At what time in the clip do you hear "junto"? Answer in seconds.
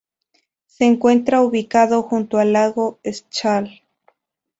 2.01-2.39